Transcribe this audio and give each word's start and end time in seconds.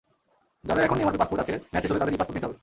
যাঁদের 0.67 0.85
এখন 0.87 0.97
MRP 0.99 1.19
passport 1.21 1.41
আছে, 1.43 1.53
মেয়াদ 1.71 1.81
শেষ 1.83 1.89
হলে 1.91 1.99
তাঁদের 2.01 2.15
ই-পাসপোর্ট 2.15 2.35
নিতে 2.37 2.47
হবে। 2.47 2.57